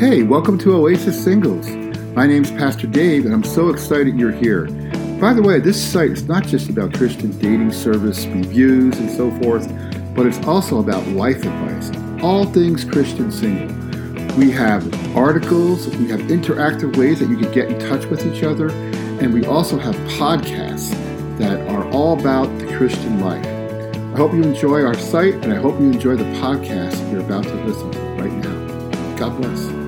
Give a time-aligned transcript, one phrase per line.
[0.00, 1.68] Hey, welcome to Oasis Singles.
[2.16, 4.64] My name's Pastor Dave, and I'm so excited you're here.
[5.20, 9.30] By the way, this site is not just about Christian dating service reviews and so
[9.42, 9.68] forth,
[10.14, 11.90] but it's also about life advice,
[12.22, 13.68] all things Christian single.
[14.38, 18.42] We have articles, we have interactive ways that you can get in touch with each
[18.42, 20.92] other, and we also have podcasts
[21.36, 23.44] that are all about the Christian life.
[24.14, 27.44] I hope you enjoy our site, and I hope you enjoy the podcast you're about
[27.44, 29.16] to listen to right now.
[29.16, 29.79] God bless.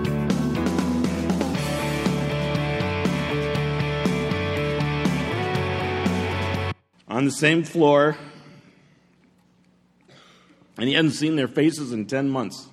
[7.22, 8.16] On the same floor,
[10.76, 12.66] and he hadn't seen their faces in 10 months.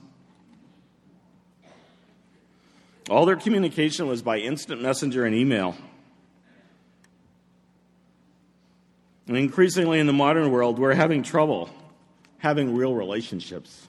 [3.12, 5.76] All their communication was by instant messenger and email.
[9.28, 11.70] And increasingly in the modern world, we're having trouble
[12.40, 13.88] having real relationships.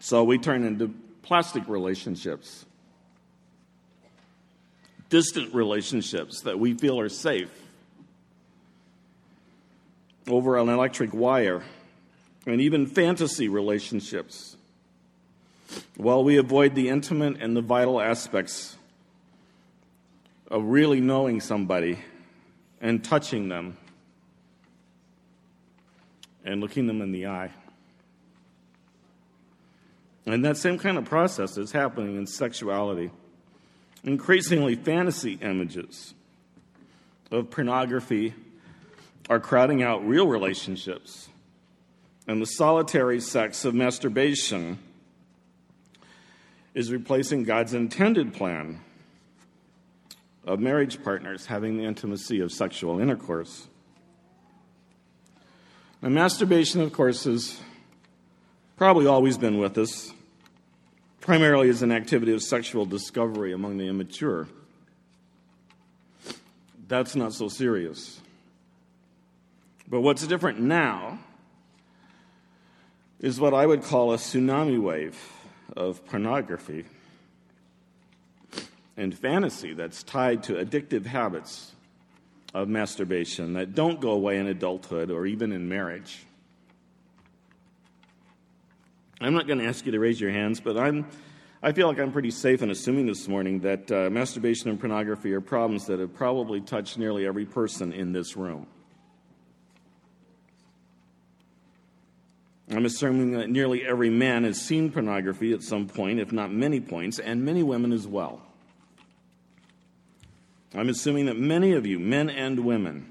[0.00, 2.64] So we turn into plastic relationships
[5.10, 7.50] distant relationships that we feel are safe
[10.28, 11.62] over an electric wire,
[12.46, 14.56] and even fantasy relationships,
[15.96, 18.76] while we avoid the intimate and the vital aspects
[20.48, 21.98] of really knowing somebody
[22.80, 23.76] and touching them
[26.44, 27.50] and looking them in the eye.
[30.26, 33.10] And that same kind of process is happening in sexuality.
[34.02, 36.14] Increasingly, fantasy images
[37.30, 38.34] of pornography
[39.28, 41.28] are crowding out real relationships,
[42.26, 44.78] and the solitary sex of masturbation
[46.74, 48.80] is replacing God's intended plan
[50.44, 53.66] of marriage partners having the intimacy of sexual intercourse.
[56.00, 57.60] Now, masturbation, of course, has
[58.76, 60.12] probably always been with us
[61.20, 64.48] primarily as an activity of sexual discovery among the immature.
[66.88, 68.20] That's not so serious.
[69.88, 71.18] But what's different now
[73.20, 75.18] is what I would call a tsunami wave
[75.76, 76.84] of pornography
[78.96, 81.72] and fantasy that's tied to addictive habits
[82.54, 86.24] of masturbation that don't go away in adulthood or even in marriage.
[89.20, 91.06] I'm not going to ask you to raise your hands, but I'm,
[91.62, 95.34] I feel like I'm pretty safe in assuming this morning that uh, masturbation and pornography
[95.34, 98.66] are problems that have probably touched nearly every person in this room.
[102.70, 106.80] I'm assuming that nearly every man has seen pornography at some point, if not many
[106.80, 108.40] points, and many women as well.
[110.74, 113.09] I'm assuming that many of you, men and women,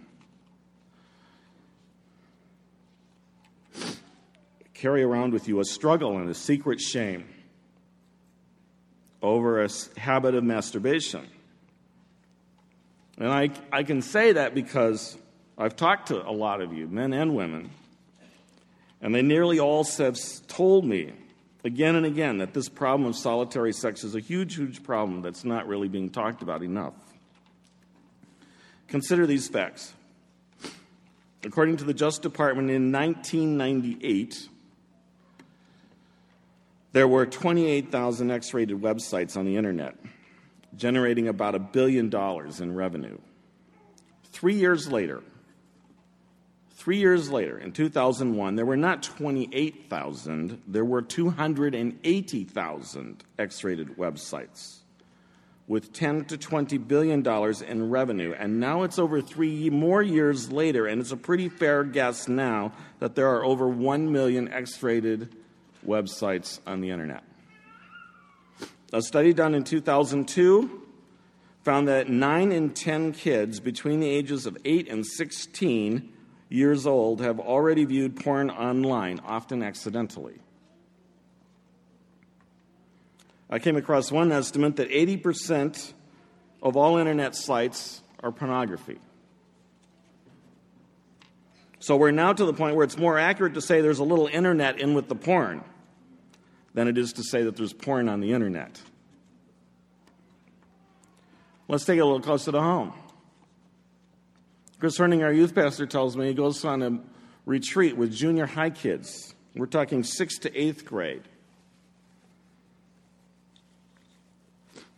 [4.79, 7.25] carry around with you a struggle and a secret shame
[9.21, 11.27] over a habit of masturbation.
[13.17, 15.17] And I, I can say that because
[15.57, 17.71] I've talked to a lot of you, men and women,
[19.01, 20.17] and they nearly all have
[20.47, 21.11] told me
[21.65, 25.43] again and again that this problem of solitary sex is a huge, huge problem that's
[25.43, 26.93] not really being talked about enough.
[28.87, 29.93] Consider these facts.
[31.43, 34.47] According to the Justice Department in 1998,
[36.91, 39.95] there were 28,000 X rated websites on the internet,
[40.75, 43.17] generating about a billion dollars in revenue.
[44.31, 45.21] Three years later,
[46.71, 54.79] three years later, in 2001, there were not 28,000, there were 280,000 X rated websites
[55.69, 60.51] with 10 to 20 billion dollars in revenue and now it's over 3 more years
[60.51, 65.35] later and it's a pretty fair guess now that there are over 1 million X-rated
[65.85, 67.23] websites on the internet.
[68.91, 70.87] A study done in 2002
[71.63, 76.13] found that 9 in 10 kids between the ages of 8 and 16
[76.49, 80.39] years old have already viewed porn online, often accidentally.
[83.49, 85.93] I came across one estimate that 80%
[86.61, 88.99] of all internet sites are pornography.
[91.79, 94.27] So we're now to the point where it's more accurate to say there's a little
[94.27, 95.63] internet in with the porn
[96.73, 98.81] than it is to say that there's porn on the internet.
[101.67, 102.93] Let's take it a little closer to home.
[104.79, 106.99] Chris Herning, our youth pastor, tells me he goes on a
[107.45, 109.33] retreat with junior high kids.
[109.55, 111.23] We're talking sixth to eighth grade.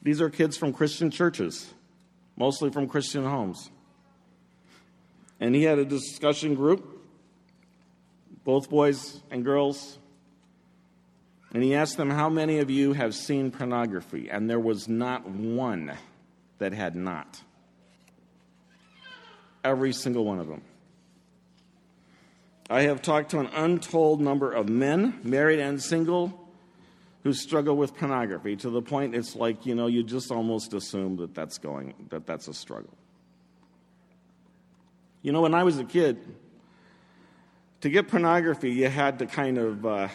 [0.02, 1.74] These are kids from Christian churches,
[2.36, 3.70] mostly from Christian homes.
[5.42, 7.04] And he had a discussion group,
[8.46, 9.98] both boys and girls.
[11.52, 14.30] And he asked them, How many of you have seen pornography?
[14.30, 15.92] And there was not one
[16.60, 17.42] that had not.
[19.64, 20.62] Every single one of them.
[22.70, 26.40] I have talked to an untold number of men, married and single,
[27.24, 31.18] who struggle with pornography to the point it's like, you know, you just almost assume
[31.18, 32.96] that that's going, that that's a struggle.
[35.22, 36.18] You know, when I was a kid,
[37.82, 40.08] to get pornography, you had to kind of uh,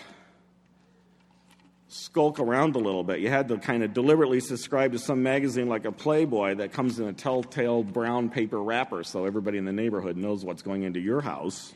[1.88, 3.20] skulk around a little bit.
[3.20, 6.98] You had to kind of deliberately subscribe to some magazine like a Playboy that comes
[6.98, 11.00] in a telltale brown paper wrapper so everybody in the neighborhood knows what's going into
[11.00, 11.72] your house.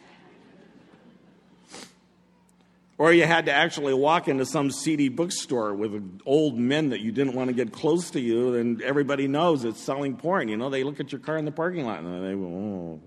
[2.99, 7.13] Or you had to actually walk into some seedy bookstore with old men that you
[7.13, 10.49] didn't want to get close to you, and everybody knows it's selling porn.
[10.49, 13.01] You know, they look at your car in the parking lot and they go, oh.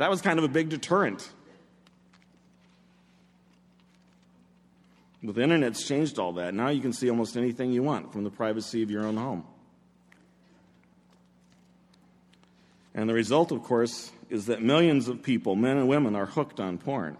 [0.00, 1.28] That was kind of a big deterrent.
[5.22, 6.54] With the internet's changed all that.
[6.54, 9.44] Now you can see almost anything you want from the privacy of your own home.
[12.94, 16.60] And the result, of course, is that millions of people, men and women, are hooked
[16.60, 17.18] on porn.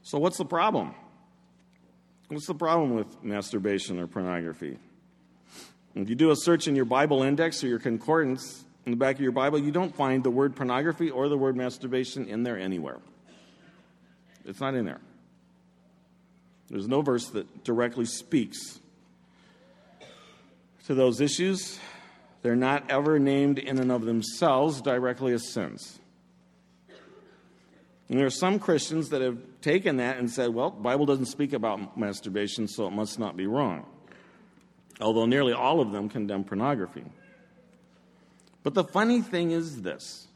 [0.00, 0.94] So, what's the problem?
[2.28, 4.78] What's the problem with masturbation or pornography?
[5.94, 9.16] If you do a search in your Bible index or your concordance in the back
[9.16, 12.58] of your Bible, you don't find the word pornography or the word masturbation in there
[12.58, 12.96] anywhere.
[14.46, 15.02] It's not in there.
[16.70, 18.80] There's no verse that directly speaks
[20.86, 21.78] to those issues.
[22.40, 26.00] They're not ever named in and of themselves directly as sins.
[28.08, 31.26] And there are some Christians that have taken that and said, well, the Bible doesn't
[31.26, 33.84] speak about masturbation, so it must not be wrong.
[34.98, 37.04] Although nearly all of them condemn pornography.
[38.68, 40.28] But the funny thing is this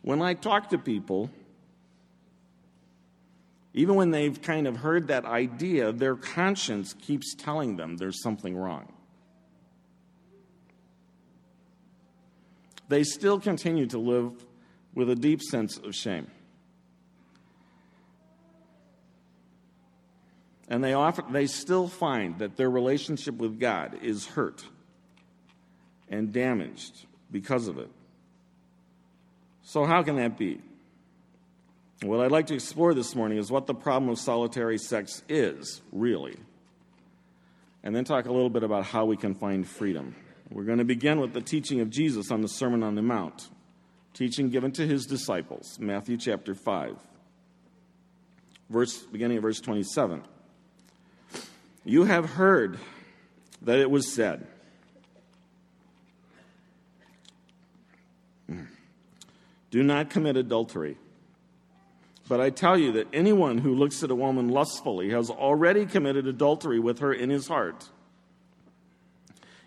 [0.00, 1.30] when I talk to people
[3.74, 8.56] even when they've kind of heard that idea, their conscience keeps telling them there's something
[8.56, 8.92] wrong.
[12.88, 14.44] They still continue to live
[14.92, 16.26] with a deep sense of shame.
[20.66, 24.64] And they, often, they still find that their relationship with God is hurt
[26.08, 27.90] and damaged because of it.
[29.64, 30.60] So, how can that be?
[32.02, 35.80] What I'd like to explore this morning is what the problem of solitary sex is,
[35.92, 36.36] really.
[37.84, 40.14] And then talk a little bit about how we can find freedom.
[40.50, 43.48] We're going to begin with the teaching of Jesus on the Sermon on the Mount,
[44.14, 46.96] teaching given to his disciples, Matthew chapter 5,
[48.68, 50.22] verse, beginning of verse 27.
[51.84, 52.78] You have heard
[53.62, 54.46] that it was said,
[59.72, 60.98] Do not commit adultery.
[62.28, 66.26] But I tell you that anyone who looks at a woman lustfully has already committed
[66.26, 67.88] adultery with her in his heart.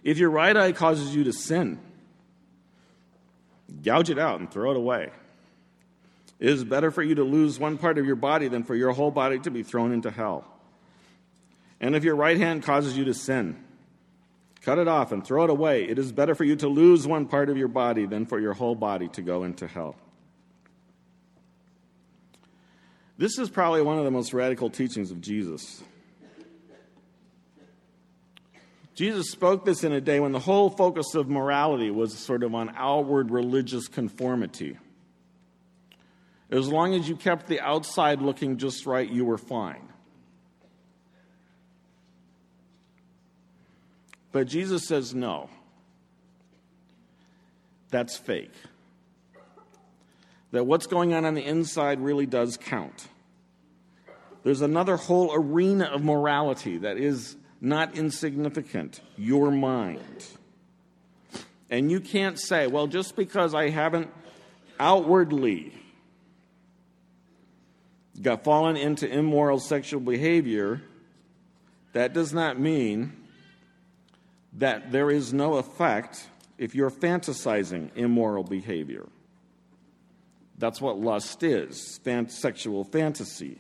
[0.03, 1.79] If your right eye causes you to sin,
[3.81, 5.09] gouge it out and throw it away.
[6.39, 8.91] It is better for you to lose one part of your body than for your
[8.91, 10.45] whole body to be thrown into hell.
[11.81, 13.64] And if your right hand causes you to sin,
[14.65, 15.83] cut it off and throw it away.
[15.83, 18.53] It is better for you to lose one part of your body than for your
[18.53, 19.95] whole body to go into hell.
[23.17, 25.83] This is probably one of the most radical teachings of Jesus.
[28.95, 32.55] Jesus spoke this in a day when the whole focus of morality was sort of
[32.55, 34.77] on outward religious conformity.
[36.49, 39.89] As long as you kept the outside looking just right, you were fine.
[44.35, 45.49] But Jesus says no.
[47.89, 48.51] That's fake
[50.51, 53.07] that what's going on on the inside really does count.
[54.43, 60.25] There's another whole arena of morality that is not insignificant your mind.
[61.69, 64.09] And you can't say, well, just because I haven't
[64.77, 65.71] outwardly
[68.21, 70.81] got fallen into immoral sexual behavior,
[71.93, 73.24] that does not mean
[74.57, 79.07] that there is no effect if you're fantasizing immoral behavior.
[80.57, 83.59] That's what lust is fan- sexual fantasy.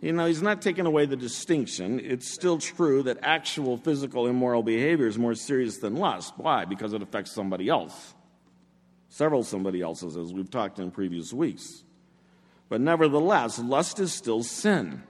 [0.00, 1.98] You know, he's not taking away the distinction.
[1.98, 6.34] It's still true that actual physical immoral behavior is more serious than lust.
[6.36, 6.66] Why?
[6.66, 8.12] Because it affects somebody else.
[9.08, 11.84] Several somebody else's, as we've talked in previous weeks.
[12.68, 15.02] But nevertheless, lust is still sin.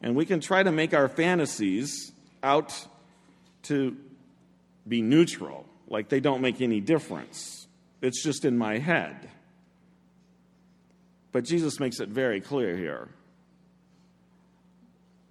[0.00, 2.86] And we can try to make our fantasies out
[3.64, 3.96] to
[4.86, 7.66] be neutral, like they don't make any difference.
[8.00, 9.30] It's just in my head.
[11.32, 13.08] But Jesus makes it very clear here.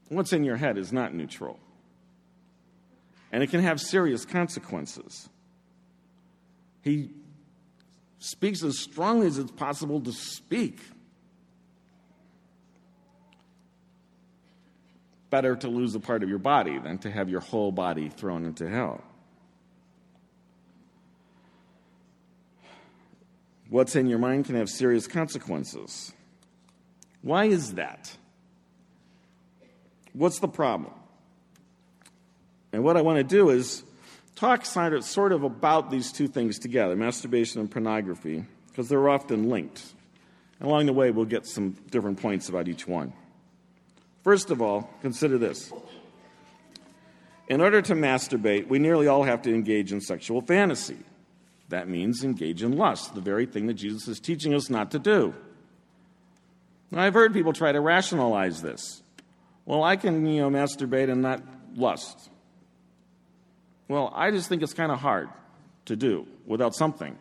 [0.09, 1.59] What's in your head is not neutral,
[3.31, 5.29] and it can have serious consequences.
[6.81, 7.11] He
[8.17, 10.79] speaks as strongly as it's possible to speak.
[15.29, 18.45] Better to lose a part of your body than to have your whole body thrown
[18.45, 19.03] into hell.
[23.69, 26.11] What's in your mind can have serious consequences.
[27.21, 28.11] Why is that?
[30.13, 30.93] What's the problem?
[32.71, 33.83] And what I want to do is
[34.35, 39.83] talk sort of about these two things together masturbation and pornography, because they're often linked.
[40.59, 43.13] And along the way, we'll get some different points about each one.
[44.23, 45.71] First of all, consider this.
[47.47, 50.99] In order to masturbate, we nearly all have to engage in sexual fantasy.
[51.69, 54.99] That means engage in lust, the very thing that Jesus is teaching us not to
[54.99, 55.33] do.
[56.91, 59.01] Now, I've heard people try to rationalize this.
[59.65, 61.43] Well, I can, you know, masturbate and not
[61.75, 62.29] lust.
[63.87, 65.29] Well, I just think it's kind of hard
[65.85, 67.17] to do without something,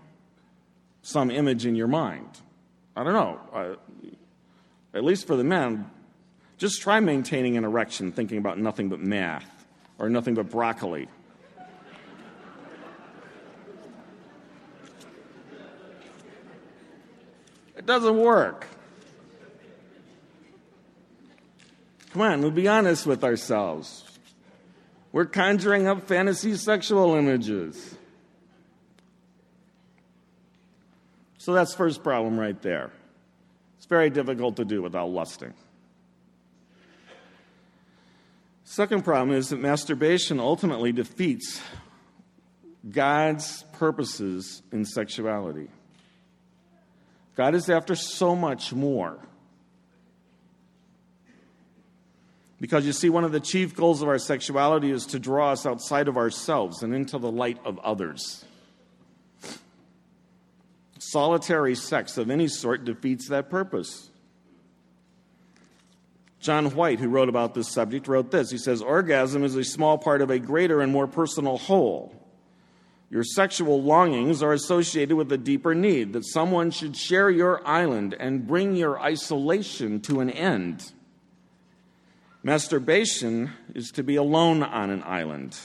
[1.02, 2.28] some image in your mind.
[2.96, 3.40] I don't know.
[3.52, 4.10] Uh,
[4.94, 5.90] at least for the men,
[6.58, 9.46] just try maintaining an erection thinking about nothing but math
[9.98, 11.08] or nothing but broccoli.
[17.76, 18.66] It doesn't work.
[22.12, 24.04] Come on, we'll be honest with ourselves.
[25.12, 27.94] We're conjuring up fantasy sexual images.
[31.38, 32.90] So that's first problem right there.
[33.76, 35.54] It's very difficult to do without lusting.
[38.70, 41.58] Second problem is that masturbation ultimately defeats
[42.88, 45.70] God's purposes in sexuality.
[47.34, 49.18] God is after so much more.
[52.60, 55.64] Because you see, one of the chief goals of our sexuality is to draw us
[55.64, 58.44] outside of ourselves and into the light of others.
[60.98, 64.10] Solitary sex of any sort defeats that purpose.
[66.40, 68.50] John White, who wrote about this subject, wrote this.
[68.50, 72.14] He says, Orgasm is a small part of a greater and more personal whole.
[73.10, 78.14] Your sexual longings are associated with a deeper need that someone should share your island
[78.18, 80.92] and bring your isolation to an end.
[82.42, 85.58] Masturbation is to be alone on an island,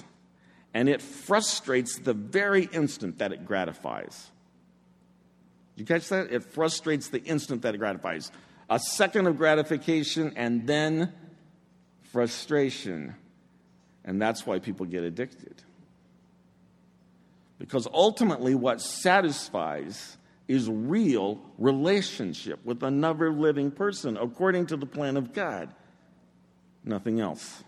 [0.74, 4.32] and it frustrates the very instant that it gratifies.
[5.76, 6.32] You catch that?
[6.32, 8.32] It frustrates the instant that it gratifies.
[8.70, 11.14] A second of gratification and then
[12.12, 13.16] frustration.
[14.04, 15.62] And that's why people get addicted.
[17.60, 20.18] Because ultimately, what satisfies
[20.48, 25.74] is real relationship with another living person according to the plan of God
[26.84, 27.64] nothing else.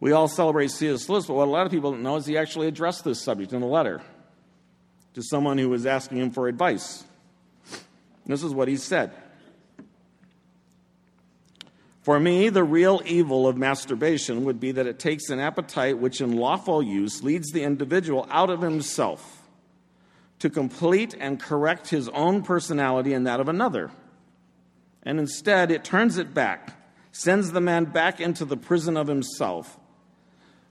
[0.00, 1.08] We all celebrate C.S.
[1.08, 3.52] Lewis, but what a lot of people don't know is he actually addressed this subject
[3.52, 4.02] in a letter
[5.14, 7.04] to someone who was asking him for advice.
[8.26, 9.12] This is what he said.
[12.02, 16.20] For me, the real evil of masturbation would be that it takes an appetite which,
[16.20, 19.42] in lawful use, leads the individual out of himself
[20.38, 23.90] to complete and correct his own personality and that of another
[25.04, 26.72] and instead it turns it back,
[27.12, 29.78] sends the man back into the prison of himself,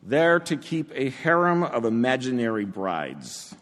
[0.02, 3.56] there to keep a harem of imaginary brides.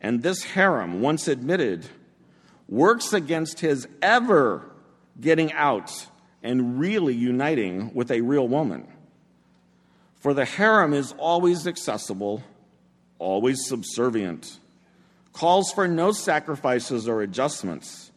[0.00, 1.86] And this harem, once admitted,
[2.68, 4.70] works against his ever
[5.20, 6.06] getting out
[6.42, 8.86] and really uniting with a real woman.
[10.16, 12.42] For the harem is always accessible,
[13.18, 14.58] always subservient,
[15.32, 18.10] calls for no sacrifices or adjustments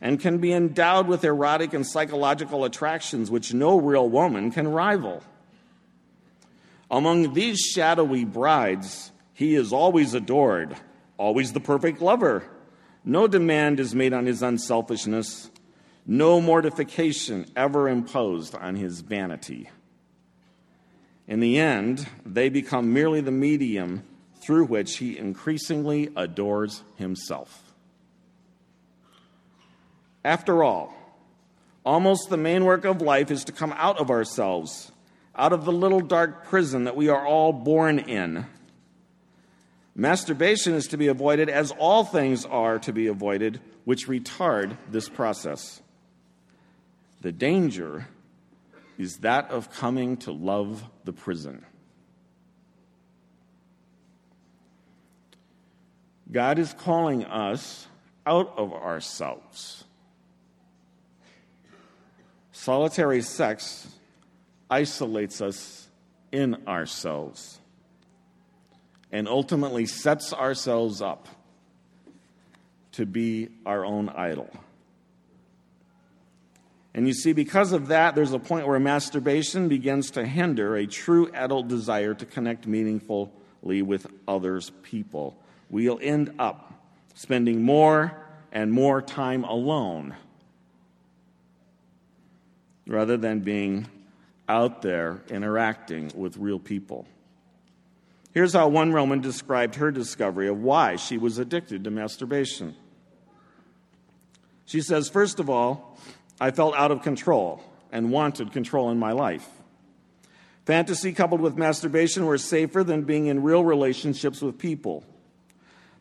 [0.00, 5.22] and can be endowed with erotic and psychological attractions which no real woman can rival.
[6.90, 10.76] Among these shadowy brides, he is always adored,
[11.16, 12.44] always the perfect lover.
[13.04, 15.50] No demand is made on his unselfishness,
[16.06, 19.68] no mortification ever imposed on his vanity.
[21.26, 24.04] In the end, they become merely the medium
[24.40, 27.72] through which he increasingly adores himself.
[30.24, 30.94] After all,
[31.84, 34.92] almost the main work of life is to come out of ourselves,
[35.34, 38.46] out of the little dark prison that we are all born in.
[39.94, 45.08] Masturbation is to be avoided as all things are to be avoided, which retard this
[45.08, 45.82] process.
[47.20, 48.08] The danger
[48.98, 51.64] is that of coming to love the prison.
[56.30, 57.86] God is calling us
[58.26, 59.84] out of ourselves.
[62.50, 63.86] Solitary sex
[64.68, 65.88] isolates us
[66.32, 67.60] in ourselves
[69.14, 71.28] and ultimately sets ourselves up
[72.90, 74.50] to be our own idol.
[76.94, 80.86] And you see, because of that, there's a point where masturbation begins to hinder a
[80.88, 85.36] true adult desire to connect meaningfully with others' people.
[85.70, 86.74] We'll end up
[87.14, 90.16] spending more and more time alone
[92.84, 93.86] rather than being
[94.48, 97.06] out there interacting with real people.
[98.34, 102.74] Here's how one Roman described her discovery of why she was addicted to masturbation.
[104.64, 105.96] She says, First of all,
[106.40, 107.62] I felt out of control
[107.92, 109.48] and wanted control in my life.
[110.66, 115.04] Fantasy coupled with masturbation were safer than being in real relationships with people.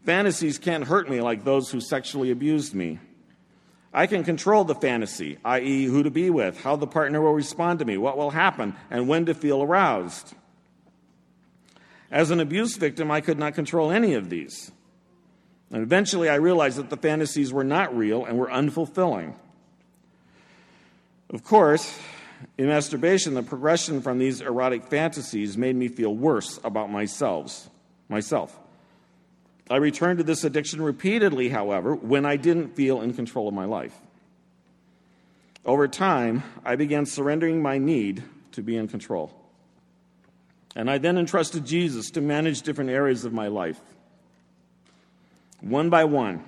[0.04, 2.98] Fantasies can't hurt me like those who sexually abused me.
[3.94, 7.78] I can control the fantasy, i.e., who to be with, how the partner will respond
[7.78, 10.34] to me, what will happen, and when to feel aroused.
[12.14, 14.72] As an abuse victim, I could not control any of these.
[15.72, 19.34] And eventually, I realized that the fantasies were not real and were unfulfilling.
[21.32, 22.00] Of course,
[22.56, 27.68] in masturbation, the progression from these erotic fantasies made me feel worse about myself.
[28.10, 28.60] Myself.
[29.68, 33.66] I returned to this addiction repeatedly, however, when I didn't feel in control of my
[33.66, 34.00] life.
[35.66, 39.43] Over time, I began surrendering my need to be in control.
[40.76, 43.80] And I then entrusted Jesus to manage different areas of my life.
[45.62, 46.44] One by one,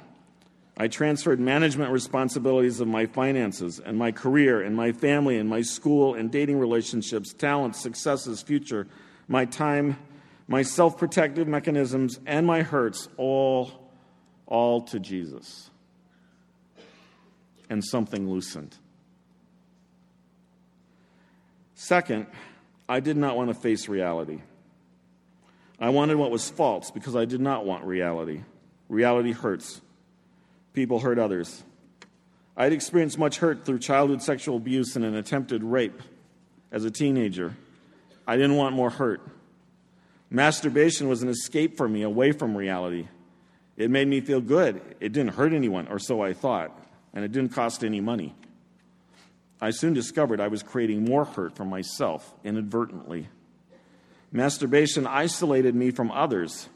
[0.78, 5.62] I transferred management responsibilities of my finances and my career and my family and my
[5.62, 8.88] school and dating relationships, talents, successes, future,
[9.28, 9.98] my time,
[10.48, 13.72] my self protective mechanisms, and my hurts all,
[14.48, 15.70] all to Jesus.
[17.70, 18.78] And something loosened.
[21.74, 22.28] Second,
[22.88, 24.42] I did not want to face reality.
[25.80, 28.42] I wanted what was false because I did not want reality.
[28.88, 29.82] Reality hurts
[30.76, 31.64] people hurt others.
[32.56, 36.00] I'd experienced much hurt through childhood sexual abuse and an attempted rape
[36.72, 37.56] as a teenager.
[38.28, 39.22] I didn't want more hurt.
[40.30, 43.08] Masturbation was an escape for me away from reality.
[43.78, 44.82] It made me feel good.
[45.00, 46.78] It didn't hurt anyone, or so I thought,
[47.14, 48.36] and it didn't cost any money.
[49.62, 53.30] I soon discovered I was creating more hurt for myself inadvertently.
[54.32, 56.68] Masturbation isolated me from others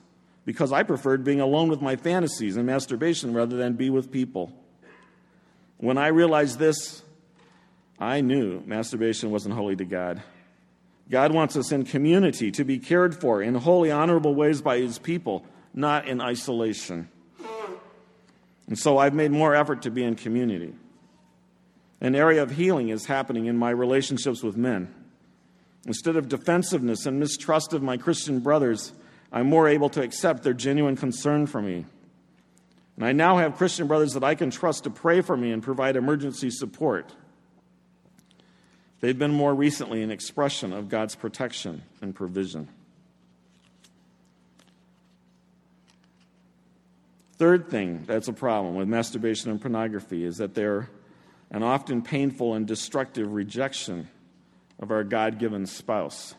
[0.46, 4.52] because I preferred being alone with my fantasies and masturbation rather than be with people.
[5.78, 7.04] When I realized this,
[8.00, 10.24] I knew masturbation wasn't holy to God.
[11.10, 15.00] God wants us in community to be cared for in holy, honorable ways by His
[15.00, 17.10] people, not in isolation.
[18.68, 20.76] And so I've made more effort to be in community.
[22.02, 24.94] An area of healing is happening in my relationships with men.
[25.86, 28.94] Instead of defensiveness and mistrust of my Christian brothers,
[29.32, 31.86] I'm more able to accept their genuine concern for me.
[32.96, 35.64] And I now have Christian brothers that I can trust to pray for me and
[35.64, 37.14] provide emergency support.
[39.00, 42.68] They've been more recently an expression of God's protection and provision.
[47.38, 50.90] Third thing that's a problem with masturbation and pornography is that they're
[51.52, 54.08] an often painful and destructive rejection
[54.80, 56.36] of our God given spouse.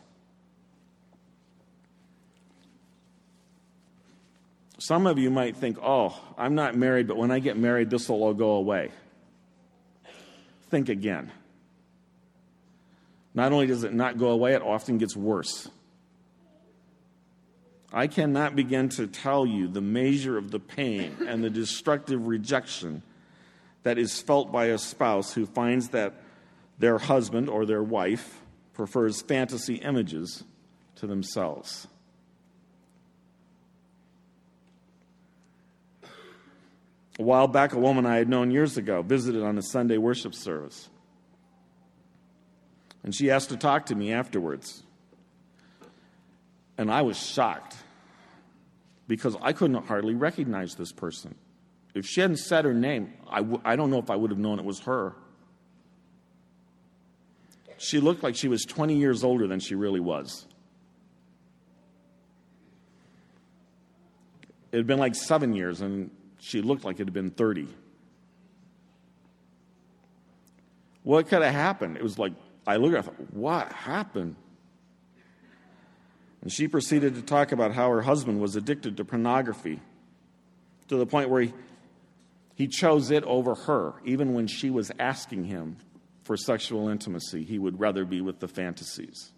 [4.79, 8.09] Some of you might think, oh, I'm not married, but when I get married, this
[8.09, 8.89] will all go away.
[10.69, 11.31] Think again.
[13.33, 15.69] Not only does it not go away, it often gets worse.
[17.93, 23.03] I cannot begin to tell you the measure of the pain and the destructive rejection
[23.83, 26.13] that is felt by a spouse who finds that
[26.79, 28.41] their husband or their wife
[28.73, 30.43] prefers fantasy images
[30.95, 31.87] to themselves.
[37.19, 40.33] A while back, a woman I had known years ago visited on a Sunday worship
[40.33, 40.89] service.
[43.03, 44.83] And she asked to talk to me afterwards.
[46.77, 47.75] And I was shocked
[49.07, 51.35] because I couldn't hardly recognize this person.
[51.93, 54.39] If she hadn't said her name, I w- I don't know if I would have
[54.39, 55.13] known it was her.
[57.77, 60.45] She looked like she was 20 years older than she really was.
[64.71, 67.67] It had been like seven years, and she looked like it had been 30.
[71.03, 71.97] What could have happened?
[71.97, 72.33] It was like,
[72.65, 74.35] I looked at her, I thought, what happened?
[76.41, 79.79] And she proceeded to talk about how her husband was addicted to pornography
[80.87, 81.53] to the point where he,
[82.61, 85.77] He chose it over her, even when she was asking him
[86.21, 87.43] for sexual intimacy.
[87.43, 89.31] He would rather be with the fantasies.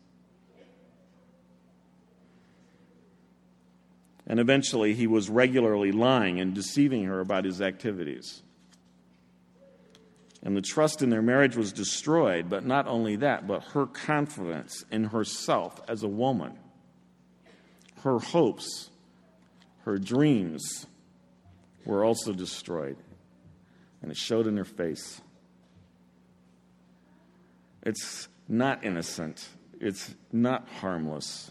[4.27, 8.41] And eventually, he was regularly lying and deceiving her about his activities.
[10.41, 14.83] And the trust in their marriage was destroyed, but not only that, but her confidence
[14.91, 16.59] in herself as a woman,
[18.01, 18.89] her hopes,
[19.85, 20.87] her dreams
[21.85, 22.97] were also destroyed.
[24.03, 25.21] And it showed in her face.
[27.81, 29.47] It's not innocent,
[29.79, 31.49] it's not harmless.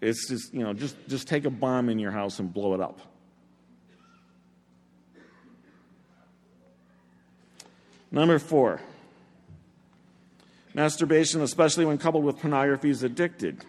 [0.00, 2.80] It's just, you know, just, just take a bomb in your house and blow it
[2.80, 3.00] up.
[8.10, 8.80] Number four,
[10.72, 13.64] masturbation, especially when coupled with pornography, is addicted.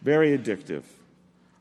[0.00, 0.84] Very addictive.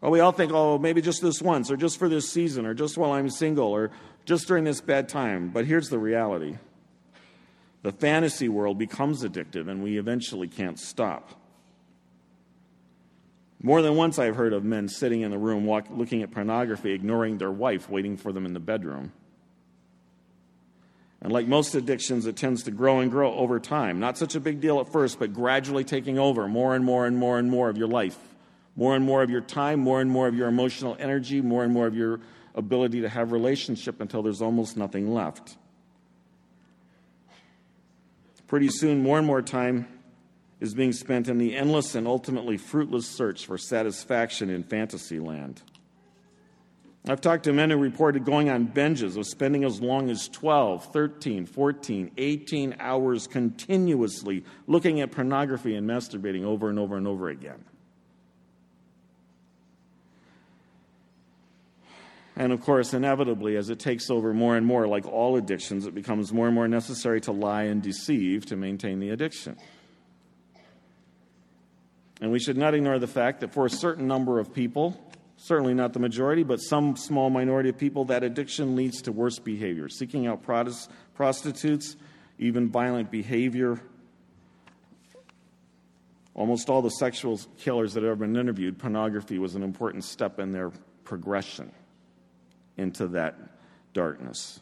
[0.01, 2.73] Oh, we all think, oh, maybe just this once, or just for this season, or
[2.73, 3.91] just while I'm single, or
[4.25, 5.49] just during this bad time.
[5.49, 6.57] But here's the reality
[7.81, 11.31] the fantasy world becomes addictive, and we eventually can't stop.
[13.61, 16.93] More than once, I've heard of men sitting in the room walk, looking at pornography,
[16.93, 19.11] ignoring their wife waiting for them in the bedroom.
[21.21, 23.99] And like most addictions, it tends to grow and grow over time.
[23.99, 27.17] Not such a big deal at first, but gradually taking over more and more and
[27.17, 28.17] more and more of your life.
[28.79, 31.73] More and more of your time, more and more of your emotional energy, more and
[31.73, 32.21] more of your
[32.55, 35.57] ability to have relationship until there's almost nothing left.
[38.47, 39.85] Pretty soon, more and more time
[40.61, 45.61] is being spent in the endless and ultimately fruitless search for satisfaction in fantasy land.
[47.05, 50.85] I've talked to men who reported going on binges of spending as long as 12,
[50.93, 57.27] 13, 14, 18 hours continuously looking at pornography and masturbating over and over and over
[57.27, 57.65] again.
[62.39, 65.93] And of course, inevitably, as it takes over more and more, like all addictions, it
[65.93, 69.57] becomes more and more necessary to lie and deceive to maintain the addiction.
[72.21, 74.97] And we should not ignore the fact that for a certain number of people,
[75.35, 79.37] certainly not the majority, but some small minority of people, that addiction leads to worse
[79.37, 81.97] behavior, seeking out prostitutes,
[82.37, 83.81] even violent behavior.
[86.35, 90.39] Almost all the sexual killers that have ever been interviewed, pornography was an important step
[90.39, 90.71] in their
[91.03, 91.73] progression
[92.79, 93.37] into that
[93.93, 94.59] darkness.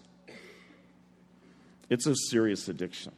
[1.89, 3.13] It's a serious addiction.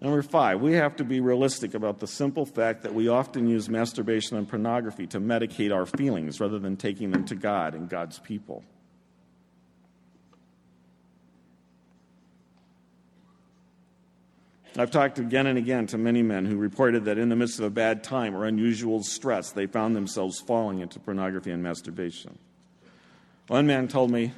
[0.00, 3.68] Number five, we have to be realistic about the simple fact that we often use
[3.68, 8.18] masturbation and pornography to medicate our feelings rather than taking them to God and God's
[8.18, 8.64] people.
[14.76, 17.66] I've talked again and again to many men who reported that in the midst of
[17.66, 22.38] a bad time or unusual stress, they found themselves falling into pornography and masturbation.
[23.48, 24.32] One man told me,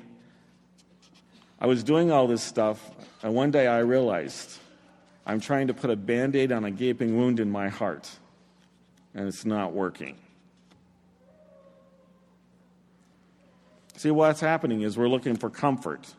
[1.61, 2.90] I was doing all this stuff,
[3.23, 4.59] and one day I realized
[5.25, 8.11] I'm trying to put a band aid on a gaping wound in my heart,
[9.14, 10.16] and it's not working.
[13.97, 16.12] See, what's happening is we're looking for comfort,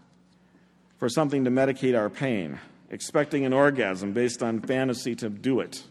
[1.00, 5.84] for something to medicate our pain, expecting an orgasm based on fantasy to do it,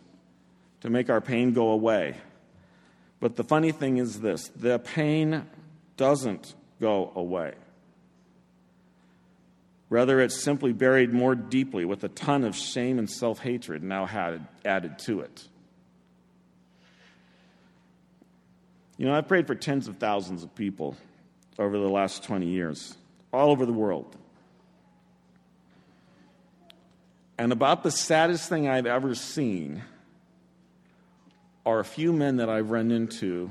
[0.80, 2.16] to make our pain go away.
[3.20, 5.46] But the funny thing is this the pain
[5.96, 7.54] doesn't go away.
[9.90, 14.06] Rather, it's simply buried more deeply with a ton of shame and self hatred now
[14.64, 15.46] added to it.
[18.96, 20.96] You know, I've prayed for tens of thousands of people
[21.58, 22.96] over the last 20 years,
[23.32, 24.16] all over the world.
[27.36, 29.82] And about the saddest thing I've ever seen
[31.66, 33.50] are a few men that I've run into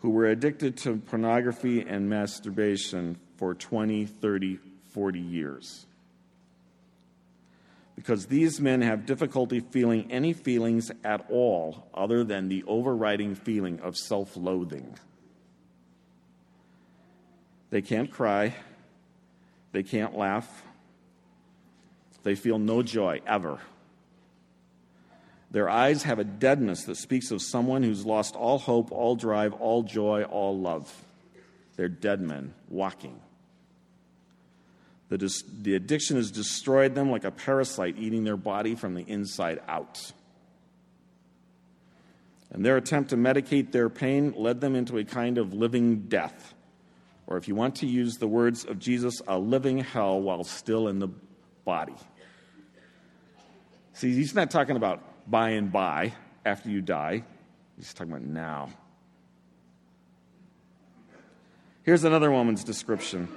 [0.00, 4.58] who were addicted to pornography and masturbation for 20, 30,
[4.88, 5.86] 40 years.
[7.96, 13.80] Because these men have difficulty feeling any feelings at all other than the overriding feeling
[13.80, 14.98] of self loathing.
[17.70, 18.54] They can't cry,
[19.72, 20.64] they can't laugh,
[22.24, 23.60] they feel no joy ever.
[25.50, 29.52] Their eyes have a deadness that speaks of someone who's lost all hope, all drive,
[29.52, 30.92] all joy, all love.
[31.76, 33.20] They're dead men walking.
[35.10, 39.02] The, dis- the addiction has destroyed them like a parasite eating their body from the
[39.02, 40.12] inside out.
[42.50, 46.54] And their attempt to medicate their pain led them into a kind of living death.
[47.26, 50.88] Or if you want to use the words of Jesus, a living hell while still
[50.88, 51.08] in the
[51.64, 51.94] body.
[53.94, 56.12] See, he's not talking about by and by
[56.44, 57.24] after you die,
[57.76, 58.70] he's talking about now.
[61.84, 63.28] Here's another woman's description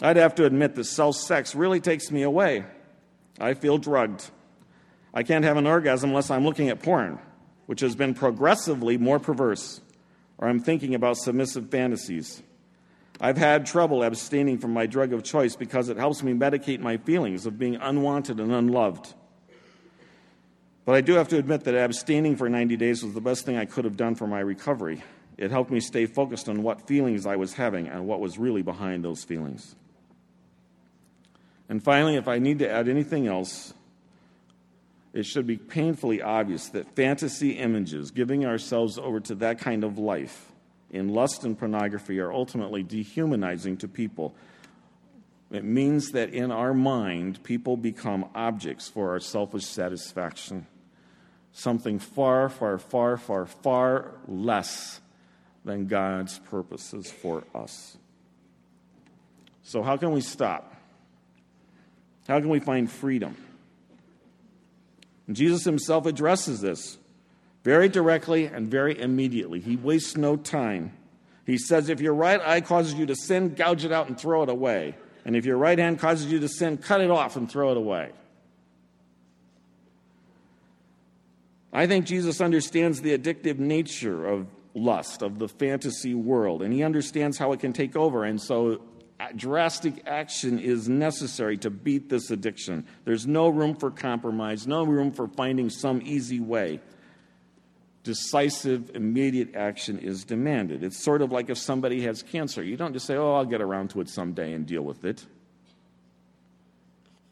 [0.00, 2.64] I'd have to admit that self sex really takes me away.
[3.40, 4.30] I feel drugged.
[5.12, 7.18] I can't have an orgasm unless I'm looking at porn,
[7.66, 9.80] which has been progressively more perverse,
[10.38, 12.42] or I'm thinking about submissive fantasies.
[13.24, 16.98] I've had trouble abstaining from my drug of choice because it helps me medicate my
[16.98, 19.14] feelings of being unwanted and unloved.
[20.84, 23.56] But I do have to admit that abstaining for 90 days was the best thing
[23.56, 25.02] I could have done for my recovery.
[25.38, 28.60] It helped me stay focused on what feelings I was having and what was really
[28.60, 29.74] behind those feelings.
[31.70, 33.72] And finally, if I need to add anything else,
[35.14, 39.96] it should be painfully obvious that fantasy images, giving ourselves over to that kind of
[39.96, 40.50] life
[40.94, 44.34] in lust and pornography, are ultimately dehumanizing to people.
[45.50, 50.66] It means that in our mind, people become objects for our selfish satisfaction,
[51.52, 55.00] something far, far, far, far, far less
[55.64, 57.96] than God's purposes for us.
[59.64, 60.74] So, how can we stop?
[62.28, 63.36] How can we find freedom?
[65.26, 66.98] And Jesus himself addresses this
[67.64, 69.58] very directly and very immediately.
[69.58, 70.92] He wastes no time.
[71.46, 74.42] He says, If your right eye causes you to sin, gouge it out and throw
[74.42, 74.94] it away.
[75.24, 77.76] And if your right hand causes you to sin, cut it off and throw it
[77.76, 78.10] away.
[81.72, 86.84] I think Jesus understands the addictive nature of lust, of the fantasy world, and he
[86.84, 88.24] understands how it can take over.
[88.24, 88.80] And so
[89.34, 92.86] drastic action is necessary to beat this addiction.
[93.04, 96.80] There's no room for compromise, no room for finding some easy way.
[98.04, 100.84] Decisive, immediate action is demanded.
[100.84, 102.62] It's sort of like if somebody has cancer.
[102.62, 105.24] You don't just say, oh, I'll get around to it someday and deal with it.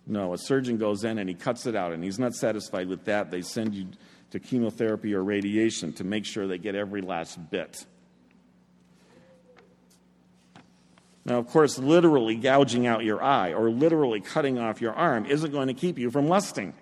[0.07, 3.05] No, a surgeon goes in and he cuts it out, and he's not satisfied with
[3.05, 3.31] that.
[3.31, 3.89] They send you
[4.31, 7.85] to chemotherapy or radiation to make sure they get every last bit.
[11.25, 15.53] Now, of course, literally gouging out your eye or literally cutting off your arm isn't
[15.53, 16.75] going to keep you from lusting.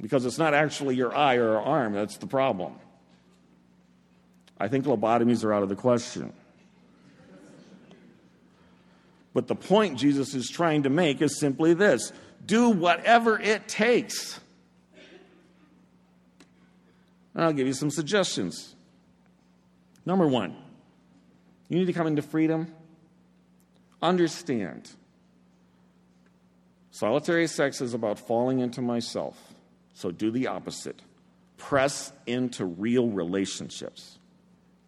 [0.00, 2.74] Because it's not actually your eye or arm that's the problem.
[4.58, 6.32] I think lobotomies are out of the question.
[9.34, 12.12] But the point Jesus is trying to make is simply this
[12.44, 14.40] do whatever it takes.
[17.34, 18.74] And I'll give you some suggestions.
[20.04, 20.56] Number one,
[21.68, 22.72] you need to come into freedom.
[24.00, 24.90] Understand.
[26.90, 29.36] Solitary sex is about falling into myself.
[29.98, 31.02] So do the opposite.
[31.56, 34.20] Press into real relationships,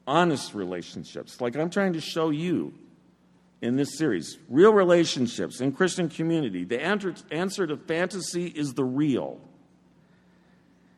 [0.07, 2.73] honest relationships, like I'm trying to show you
[3.61, 4.39] in this series.
[4.49, 6.63] Real relationships in Christian community.
[6.63, 9.41] The answer to fantasy is the real.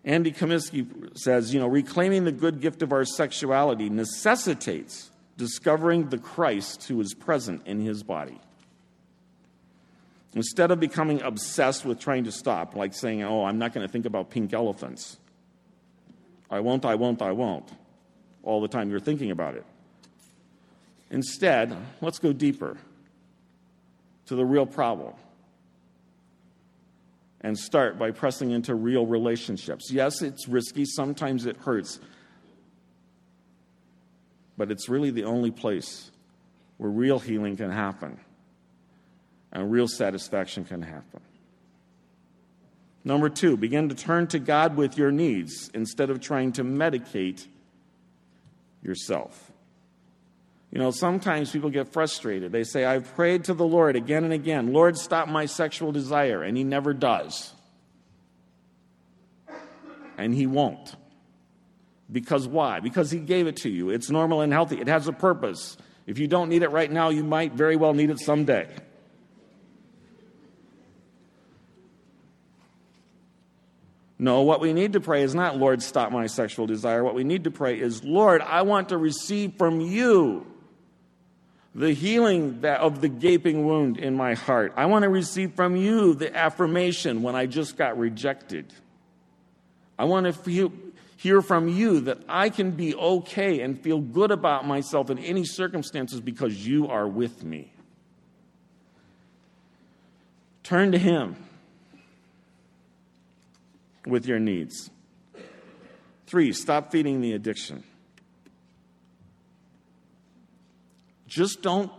[0.05, 6.19] Andy Comiskey says, you know, reclaiming the good gift of our sexuality necessitates discovering the
[6.19, 8.39] Christ who is present in his body.
[10.35, 13.93] Instead of becoming obsessed with trying to stop, like saying, Oh, I'm not going to
[13.93, 15.19] think about pink elephants.
[16.51, 17.71] I won't, I won't, I won't.
[18.43, 19.65] All the time you're thinking about it.
[21.11, 22.77] Instead, let's go deeper
[24.27, 25.13] to the real problem
[27.43, 29.91] and start by pressing into real relationships.
[29.91, 32.01] Yes, it's risky, sometimes it hurts,
[34.57, 36.11] but it's really the only place
[36.79, 38.19] where real healing can happen
[39.53, 41.21] and real satisfaction can happen.
[43.05, 47.47] Number two, begin to turn to God with your needs instead of trying to medicate
[48.83, 49.51] yourself.
[50.71, 52.53] You know, sometimes people get frustrated.
[52.53, 56.43] They say, I've prayed to the Lord again and again, Lord, stop my sexual desire,
[56.43, 57.53] and He never does.
[60.17, 60.95] And He won't.
[62.11, 62.81] Because why?
[62.81, 63.91] Because He gave it to you.
[63.91, 65.77] It's normal and healthy, it has a purpose.
[66.07, 68.67] If you don't need it right now, you might very well need it someday.
[74.23, 77.03] No, what we need to pray is not, Lord, stop my sexual desire.
[77.03, 80.47] What we need to pray is, Lord, I want to receive from you
[81.75, 84.75] the healing of the gaping wound in my heart.
[84.77, 88.73] I want to receive from you the affirmation when I just got rejected.
[89.99, 90.73] I want to feel,
[91.17, 95.45] hear from you that I can be okay and feel good about myself in any
[95.45, 97.73] circumstances because you are with me.
[100.63, 101.35] Turn to Him
[104.07, 104.91] with your needs.
[106.27, 107.85] Three, stop feeding the addiction.
[111.27, 111.91] Just don't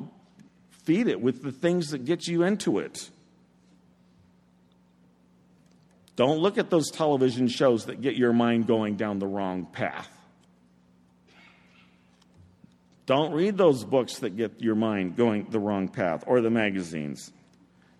[0.84, 3.10] feed it with the things that get you into it.
[6.16, 10.10] Don't look at those television shows that get your mind going down the wrong path.
[13.06, 17.32] Don't read those books that get your mind going the wrong path or the magazines.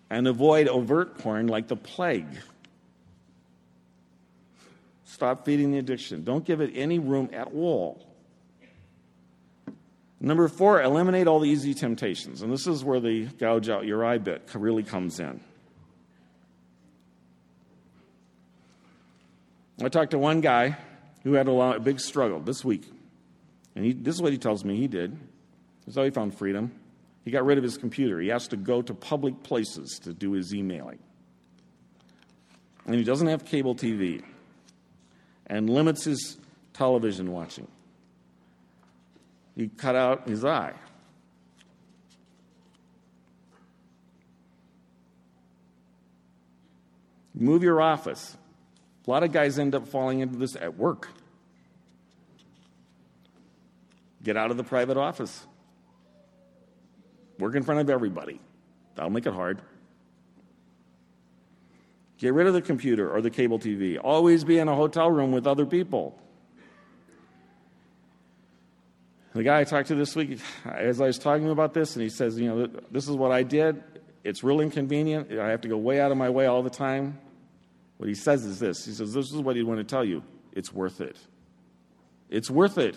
[0.08, 2.28] And avoid overt porn like the plague.
[5.14, 6.24] Stop feeding the addiction.
[6.24, 8.04] Don't give it any room at all.
[10.18, 12.42] Number four, eliminate all the easy temptations.
[12.42, 15.38] And this is where the gouge out your eye bit really comes in.
[19.80, 20.76] I talked to one guy
[21.22, 22.90] who had a, lot, a big struggle this week.
[23.76, 25.12] And he, this is what he tells me he did.
[25.12, 26.72] This is how he found freedom.
[27.24, 28.18] He got rid of his computer.
[28.18, 30.98] He has to go to public places to do his emailing.
[32.84, 34.24] And he doesn't have cable TV
[35.46, 36.36] and limits his
[36.72, 37.68] television watching.
[39.56, 40.74] He cut out his eye.
[47.34, 48.36] Move your office.
[49.06, 51.08] A lot of guys end up falling into this at work.
[54.22, 55.46] Get out of the private office.
[57.38, 58.40] Work in front of everybody.
[58.94, 59.60] That'll make it hard.
[62.18, 63.98] Get rid of the computer or the cable TV.
[64.02, 66.18] Always be in a hotel room with other people.
[69.32, 72.08] The guy I talked to this week, as I was talking about this, and he
[72.08, 73.82] says, You know, this is what I did.
[74.22, 75.32] It's real inconvenient.
[75.32, 77.18] I have to go way out of my way all the time.
[77.96, 80.22] What he says is this He says, This is what he'd want to tell you.
[80.52, 81.16] It's worth it.
[82.30, 82.96] It's worth it.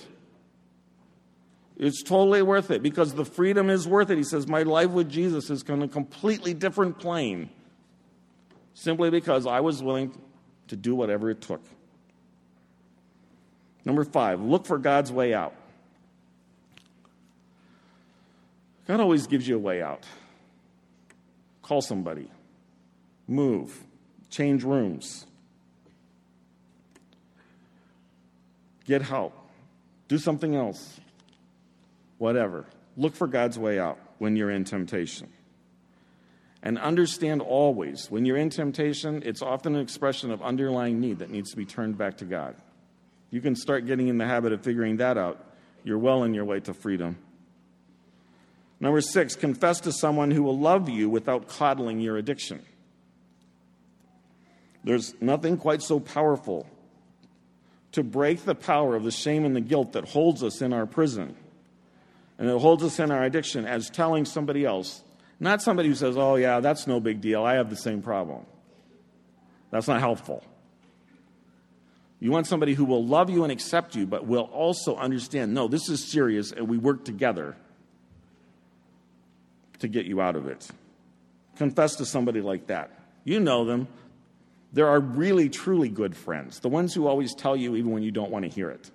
[1.76, 4.18] It's totally worth it because the freedom is worth it.
[4.18, 7.50] He says, My life with Jesus is on a completely different plane
[8.78, 10.16] simply because I was willing
[10.68, 11.62] to do whatever it took.
[13.84, 15.56] Number five, look for God's way out.
[18.88, 20.04] God always gives you a way out.
[21.64, 22.30] Call somebody,
[23.28, 23.84] move,
[24.30, 25.26] change rooms,
[28.86, 29.34] get help,
[30.08, 31.00] do something else,
[32.20, 32.66] whatever.
[32.96, 35.30] Look for God's way out when you're in temptation.
[36.68, 41.30] And understand always, when you're in temptation, it's often an expression of underlying need that
[41.30, 42.58] needs to be turned back to God.
[43.32, 45.42] You can start getting in the habit of figuring that out.
[45.86, 47.20] You're well on your way to freedom.
[48.82, 52.62] Number six, confess to someone who will love you without coddling your addiction.
[54.84, 56.68] There's nothing quite so powerful
[57.94, 60.86] to break the power of the shame and the guilt that holds us in our
[60.86, 61.38] prison
[62.38, 65.02] and it holds us in our addiction as telling somebody else,
[65.40, 68.46] not somebody who says, oh, yeah, that's no big deal, I have the same problem.
[69.72, 70.44] That's not helpful.
[72.20, 75.68] You want somebody who will love you and accept you, but will also understand, no,
[75.68, 77.56] this is serious, and we work together
[79.80, 80.68] to get you out of it.
[81.58, 82.92] Confess to somebody like that.
[83.24, 83.88] You know them.
[84.74, 88.12] There are really, truly good friends, the ones who always tell you even when you
[88.12, 88.90] don't want to hear it.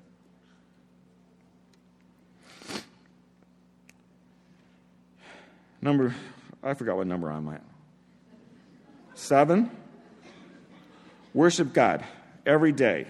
[5.80, 6.14] Number,
[6.62, 7.62] I forgot what number I'm at.
[9.14, 9.70] Seven,
[11.34, 12.04] worship God
[12.46, 13.06] every day.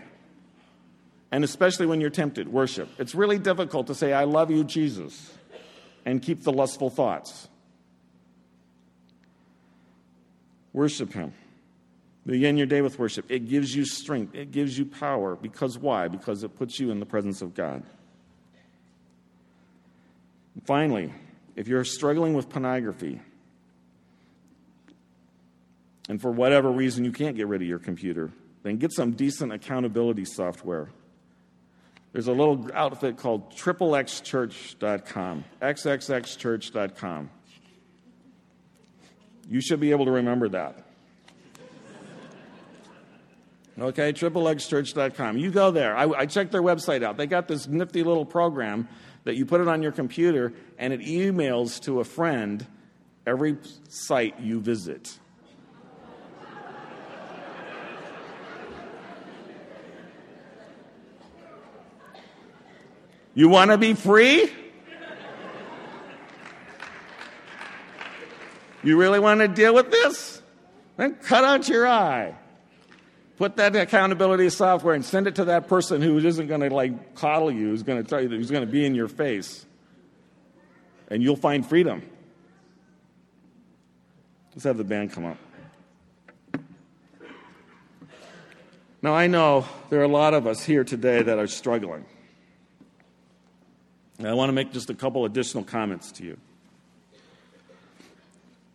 [1.30, 2.88] And especially when you're tempted, worship.
[2.98, 5.32] It's really difficult to say, I love you, Jesus,
[6.04, 7.48] and keep the lustful thoughts.
[10.72, 11.32] Worship Him.
[12.24, 13.30] Begin your day with worship.
[13.30, 15.36] It gives you strength, it gives you power.
[15.36, 16.08] Because why?
[16.08, 17.82] Because it puts you in the presence of God.
[20.64, 21.12] Finally,
[21.56, 23.20] if you're struggling with pornography,
[26.08, 28.30] and for whatever reason you can't get rid of your computer,
[28.62, 30.88] then get some decent accountability software.
[32.12, 37.30] There's a little outfit called triplexchurch.com, xxxchurch.com.
[39.48, 40.86] You should be able to remember that.
[43.78, 45.38] Okay, triplexchurch.com.
[45.38, 45.96] You go there.
[45.96, 47.16] I, I checked their website out.
[47.16, 48.86] They got this nifty little program
[49.24, 52.66] that you put it on your computer and it emails to a friend
[53.26, 53.56] every
[53.88, 55.18] site you visit.
[63.34, 64.50] You want to be free?
[68.82, 70.42] You really want to deal with this?
[70.96, 72.34] Then cut out your eye.
[73.38, 77.14] Put that accountability software and send it to that person who isn't going to like
[77.14, 79.64] coddle you, who's going to tell you that who's going to be in your face.
[81.08, 82.02] And you'll find freedom.
[84.52, 85.38] Let's have the band come up.
[89.00, 92.04] Now, I know there are a lot of us here today that are struggling.
[94.22, 96.36] And I want to make just a couple additional comments to you.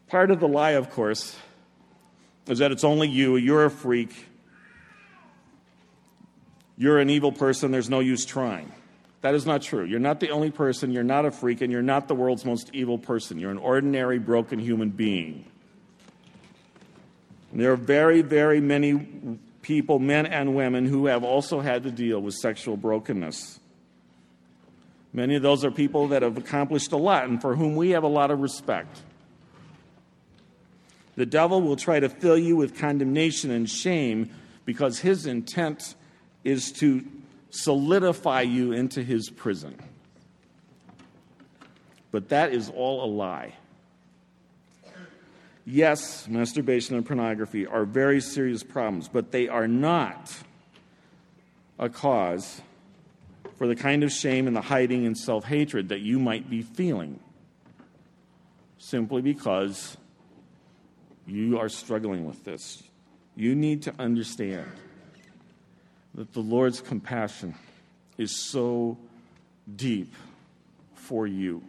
[0.09, 1.37] Part of the lie, of course,
[2.47, 4.13] is that it's only you, you're a freak,
[6.77, 8.69] you're an evil person, there's no use trying.
[9.21, 9.85] That is not true.
[9.85, 12.69] You're not the only person, you're not a freak, and you're not the world's most
[12.73, 13.39] evil person.
[13.39, 15.45] You're an ordinary, broken human being.
[17.53, 21.91] And there are very, very many people, men and women, who have also had to
[21.91, 23.61] deal with sexual brokenness.
[25.17, 28.03] Many of those are people that have accomplished a lot and for whom we have
[28.03, 29.01] a lot of respect.
[31.15, 34.29] The devil will try to fill you with condemnation and shame
[34.63, 35.95] because his intent
[36.43, 37.03] is to
[37.49, 39.79] solidify you into his prison.
[42.11, 43.55] But that is all a lie.
[45.65, 50.31] Yes, masturbation and pornography are very serious problems, but they are not
[51.79, 52.61] a cause
[53.57, 56.61] for the kind of shame and the hiding and self hatred that you might be
[56.61, 57.19] feeling
[58.77, 59.97] simply because
[61.25, 62.83] you are struggling with this.
[63.35, 64.65] You need to understand
[66.15, 67.55] that the Lord's compassion
[68.17, 68.97] is so
[69.75, 70.13] deep
[70.93, 71.61] for you.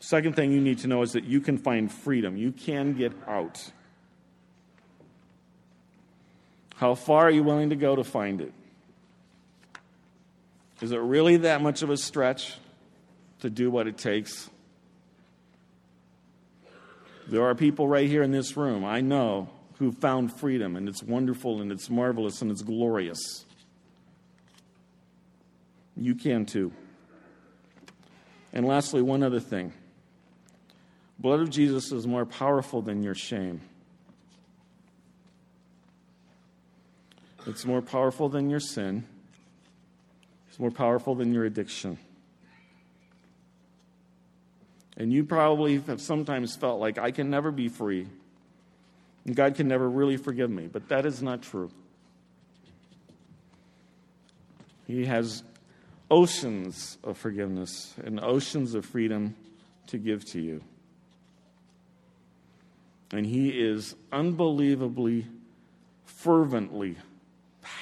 [0.00, 2.36] Second thing you need to know is that you can find freedom.
[2.36, 3.70] You can get out.
[6.78, 8.52] How far are you willing to go to find it?
[10.80, 12.54] Is it really that much of a stretch
[13.40, 14.48] to do what it takes?
[17.26, 19.48] There are people right here in this room, I know,
[19.80, 23.44] who found freedom, and it's wonderful, and it's marvelous, and it's glorious.
[25.96, 26.70] You can too.
[28.52, 29.72] And lastly, one other thing
[31.18, 33.62] blood of Jesus is more powerful than your shame.
[37.46, 39.04] It's more powerful than your sin.
[40.48, 41.98] It's more powerful than your addiction.
[44.96, 48.08] And you probably have sometimes felt like, I can never be free.
[49.24, 50.66] And God can never really forgive me.
[50.66, 51.70] But that is not true.
[54.86, 55.44] He has
[56.10, 59.36] oceans of forgiveness and oceans of freedom
[59.88, 60.62] to give to you.
[63.12, 65.26] And He is unbelievably,
[66.06, 66.96] fervently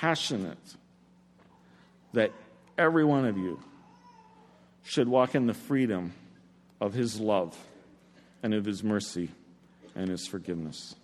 [0.00, 0.58] passionate
[2.12, 2.32] that
[2.78, 3.60] every one of you
[4.84, 6.12] should walk in the freedom
[6.80, 7.56] of His love
[8.42, 9.30] and of His mercy
[9.94, 10.94] and His forgiveness.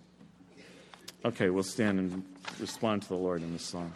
[1.25, 2.25] Okay, we'll stand and
[2.59, 3.93] respond to the Lord in this song.